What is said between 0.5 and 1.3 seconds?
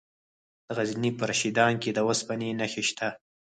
د غزني په